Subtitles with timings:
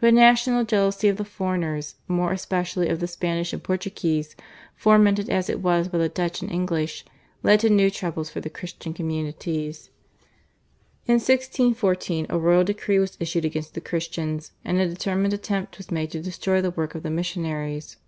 [0.00, 4.34] But national jealousy of the foreigners, more especially of the Spanish and Portuguese,
[4.74, 7.04] fomented as it was by the Dutch and English,
[7.44, 9.90] led to new troubles for the Christian communities.
[11.06, 15.92] In 1614 a royal decree was issued against the Christians, and a determined attempt was
[15.92, 17.98] made to destroy the work of the missionaries.